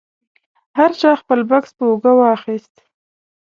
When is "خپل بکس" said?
1.21-1.71